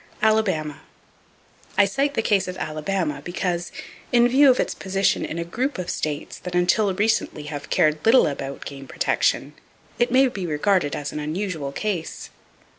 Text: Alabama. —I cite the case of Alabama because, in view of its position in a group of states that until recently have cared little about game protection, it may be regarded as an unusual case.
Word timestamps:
Alabama. 0.23 0.81
—I 1.77 1.85
cite 1.85 2.15
the 2.15 2.23
case 2.23 2.47
of 2.47 2.57
Alabama 2.57 3.21
because, 3.23 3.71
in 4.11 4.27
view 4.27 4.49
of 4.49 4.59
its 4.59 4.73
position 4.73 5.23
in 5.23 5.37
a 5.37 5.43
group 5.43 5.77
of 5.77 5.91
states 5.91 6.39
that 6.39 6.55
until 6.55 6.91
recently 6.95 7.43
have 7.43 7.69
cared 7.69 8.03
little 8.03 8.25
about 8.25 8.65
game 8.65 8.87
protection, 8.87 9.53
it 9.99 10.11
may 10.11 10.27
be 10.27 10.47
regarded 10.47 10.95
as 10.95 11.11
an 11.11 11.19
unusual 11.19 11.71
case. 11.71 12.31